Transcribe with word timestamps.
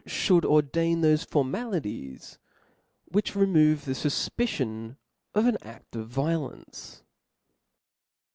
i6, 0.03 0.09
fliould 0.41 0.45
ordain 0.49 1.01
thofe 1.03 1.27
formalities, 1.29 2.39
which 3.09 3.35
remove 3.35 3.85
the 3.85 3.91
fufpicion 3.91 4.97
of 5.35 5.45
an 5.45 5.57
aft 5.61 5.95
of 5.95 6.09
violence. 6.09 7.03